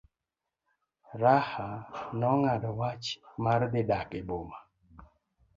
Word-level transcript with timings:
Raha 1.21 1.69
nong'ado 2.19 2.71
wach 2.79 3.05
mar 3.43 3.61
dhi 3.71 3.81
dak 3.89 4.09
e 4.19 4.21
boma. 4.27 4.57